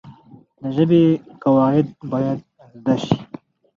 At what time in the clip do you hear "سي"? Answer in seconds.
3.03-3.17